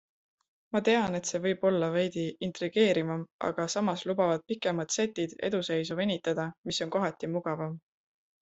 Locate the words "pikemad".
4.53-4.97